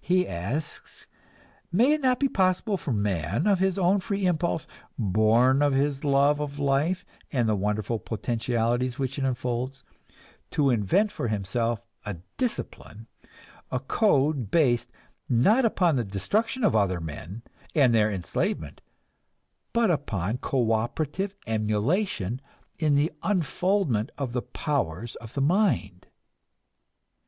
[0.00, 1.06] He asks,
[1.70, 4.66] May it not be possible for man, of his own free impulse,
[4.98, 9.84] born of his love of life and the wonderful potentialities which it unfolds,
[10.50, 13.06] to invent for himself a discipline,
[13.70, 14.90] a code based,
[15.28, 17.42] not upon the destruction of other men
[17.72, 18.80] and their enslavement,
[19.72, 22.40] but upon cooperative emulation
[22.76, 26.08] in the unfoldment of the powers of the mind?